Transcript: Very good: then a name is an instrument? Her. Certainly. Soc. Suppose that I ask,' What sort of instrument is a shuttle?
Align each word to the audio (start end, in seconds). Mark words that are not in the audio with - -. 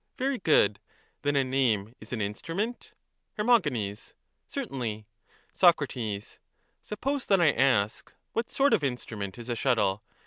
Very 0.17 0.39
good: 0.39 0.79
then 1.21 1.35
a 1.35 1.43
name 1.43 1.93
is 1.99 2.11
an 2.11 2.21
instrument? 2.21 2.93
Her. 3.37 3.43
Certainly. 4.47 5.05
Soc. 5.53 5.79
Suppose 6.81 7.25
that 7.27 7.39
I 7.39 7.51
ask,' 7.51 8.11
What 8.33 8.49
sort 8.49 8.73
of 8.73 8.83
instrument 8.83 9.37
is 9.37 9.47
a 9.49 9.55
shuttle? 9.55 10.01